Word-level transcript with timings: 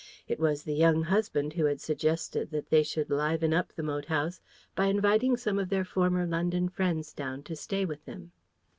It 0.27 0.39
was 0.39 0.63
the 0.63 0.73
young 0.73 1.03
husband 1.03 1.53
who 1.53 1.65
had 1.65 1.79
suggested 1.79 2.49
that 2.49 2.71
they 2.71 2.81
should 2.81 3.11
liven 3.11 3.53
up 3.53 3.71
the 3.71 3.83
old 3.83 3.87
moat 3.87 4.05
house 4.05 4.41
by 4.75 4.87
inviting 4.87 5.37
some 5.37 5.59
of 5.59 5.69
their 5.69 5.85
former 5.85 6.25
London 6.25 6.69
friends 6.69 7.13
down 7.13 7.43
to 7.43 7.55
stay 7.55 7.85
with 7.85 8.03
them. 8.05 8.31